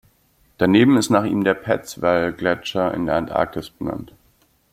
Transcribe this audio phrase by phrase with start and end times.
[0.57, 4.13] Daneben ist nach ihm der Petzval-Gletscher in der Antarktis benannt.